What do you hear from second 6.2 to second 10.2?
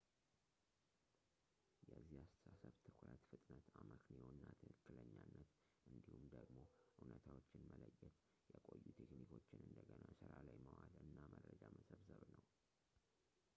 ደግሞ እውነታዎችን መለየት የቆዩ ቴክኒኮችን እንደገና